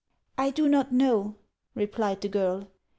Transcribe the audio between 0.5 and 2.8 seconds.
not know," replied the girl.